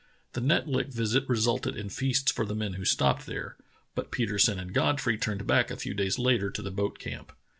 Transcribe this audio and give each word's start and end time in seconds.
The 0.33 0.41
Netlik 0.41 0.91
visit 0.91 1.29
resulted 1.29 1.75
in 1.77 1.89
feasts 1.89 2.31
for 2.31 2.43
the 2.43 2.55
men 2.55 2.73
who 2.73 2.83
stopped 2.85 3.27
there, 3.27 3.55
but 3.93 4.09
Petersen 4.09 4.57
and 4.57 4.73
Godfrey 4.73 5.15
turned 5.15 5.45
back 5.45 5.69
a 5.69 5.77
few 5.77 5.93
days 5.93 6.17
later 6.17 6.49
to 6.49 6.63
the 6.63 6.71
boat 6.71 6.97
camp. 6.97 7.31